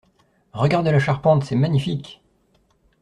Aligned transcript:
Regardes 0.53 0.87
la 0.87 0.97
charpente, 0.97 1.43
c'est 1.43 1.53
magnifique! 1.55 2.23